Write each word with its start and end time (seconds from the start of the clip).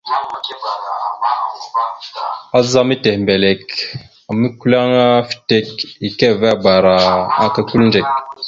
Azzá 2.57 2.81
mehitembelek 2.87 3.59
a 4.29 4.31
mʉkʉleŋá 4.39 5.05
fitek 5.29 5.67
ekeveabara 6.07 6.95
aka 7.45 7.61
kʉliŋdzek. 7.69 8.07